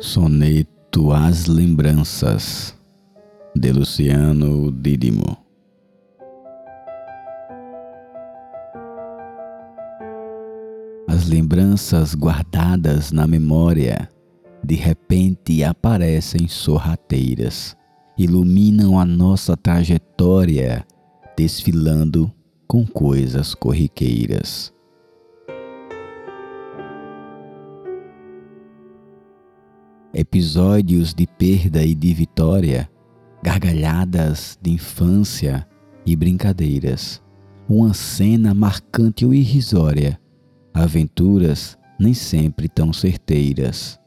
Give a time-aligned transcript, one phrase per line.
[0.00, 2.74] Soneto às Lembranças
[3.54, 5.36] de Luciano Dídimo
[11.06, 14.08] As lembranças guardadas na memória
[14.64, 17.76] de repente aparecem sorrateiras,
[18.16, 20.82] iluminam a nossa trajetória,
[21.36, 22.32] desfilando
[22.66, 24.72] com coisas corriqueiras.
[30.12, 32.90] Episódios de perda e de vitória,
[33.42, 35.66] gargalhadas de infância
[36.04, 37.22] e brincadeiras,
[37.68, 40.20] uma cena marcante ou irrisória,
[40.74, 43.98] aventuras nem sempre tão certeiras.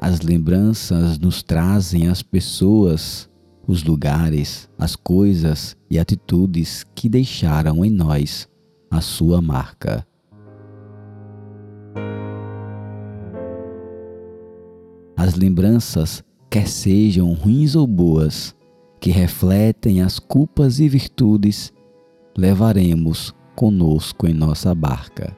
[0.00, 3.28] As lembranças nos trazem as pessoas,
[3.66, 8.48] os lugares, as coisas e atitudes que deixaram em nós
[8.90, 10.06] a sua marca.
[15.20, 18.56] As lembranças, quer sejam ruins ou boas,
[18.98, 21.70] que refletem as culpas e virtudes,
[22.34, 25.36] levaremos conosco em nossa barca.